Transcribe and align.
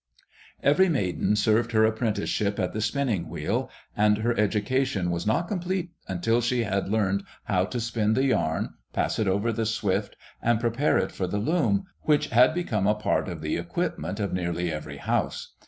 Every 0.63 0.89
maiden 0.89 1.35
served 1.35 1.73
her 1.73 1.85
apprenticeship 1.85 2.57
at 2.59 2.73
the 2.73 2.81
spinning 2.81 3.29
wheel, 3.29 3.69
and 3.95 4.17
her 4.17 4.35
education 4.35 5.11
was 5.11 5.27
not 5.27 5.47
complete 5.47 5.91
until 6.07 6.41
she 6.41 6.63
had 6.63 6.89
learned 6.89 7.21
how 7.43 7.65
to 7.65 7.79
spin 7.79 8.15
the 8.15 8.25
yarn, 8.25 8.69
pass 8.93 9.19
it 9.19 9.27
over 9.27 9.53
the 9.53 9.67
swift, 9.67 10.15
and 10.41 10.59
prepare 10.59 10.97
it 10.97 11.11
for 11.11 11.27
the 11.27 11.37
loom, 11.37 11.85
which 12.01 12.29
had 12.29 12.55
become 12.55 12.87
a 12.87 12.95
part 12.95 13.29
of 13.29 13.41
the 13.41 13.57
equipment 13.57 14.19
of 14.19 14.33
nearly 14.33 14.71
every 14.71 14.97
house. 14.97 15.53